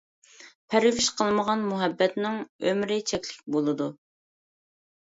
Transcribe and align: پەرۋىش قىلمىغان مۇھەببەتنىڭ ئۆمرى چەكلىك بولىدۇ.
پەرۋىش 0.73 1.09
قىلمىغان 1.19 1.67
مۇھەببەتنىڭ 1.73 2.41
ئۆمرى 2.67 3.01
چەكلىك 3.13 3.47
بولىدۇ. 3.59 3.93